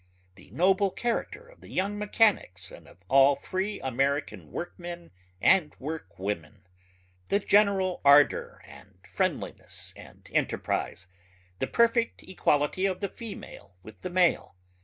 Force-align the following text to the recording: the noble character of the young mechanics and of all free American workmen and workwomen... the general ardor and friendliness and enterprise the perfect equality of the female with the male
the 0.33 0.49
noble 0.49 0.89
character 0.89 1.47
of 1.47 1.61
the 1.61 1.69
young 1.69 1.95
mechanics 1.95 2.71
and 2.71 2.87
of 2.87 2.97
all 3.07 3.35
free 3.35 3.79
American 3.81 4.51
workmen 4.51 5.11
and 5.39 5.75
workwomen... 5.77 6.63
the 7.29 7.37
general 7.37 8.01
ardor 8.03 8.63
and 8.65 9.05
friendliness 9.07 9.93
and 9.95 10.27
enterprise 10.33 11.07
the 11.59 11.67
perfect 11.67 12.23
equality 12.23 12.87
of 12.87 12.99
the 12.99 13.09
female 13.09 13.75
with 13.83 14.01
the 14.01 14.09
male 14.09 14.55